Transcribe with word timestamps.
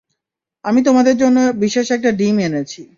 আমি 0.65 0.79
তোমাদের 0.83 1.15
জন্য 1.17 1.37
বিশেষ 1.63 1.87
একটা 1.91 2.09
ডিম 2.11 2.35
এনেছি! 2.39 2.81